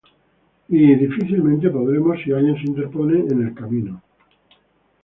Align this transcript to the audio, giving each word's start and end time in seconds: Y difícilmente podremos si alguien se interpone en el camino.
Y 0.69 0.95
difícilmente 0.95 1.69
podremos 1.69 2.17
si 2.23 2.31
alguien 2.31 2.55
se 2.55 2.69
interpone 2.71 3.19
en 3.19 3.47
el 3.49 3.53
camino. 3.53 4.01